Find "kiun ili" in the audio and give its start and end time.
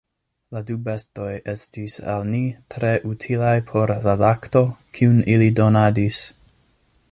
4.99-5.53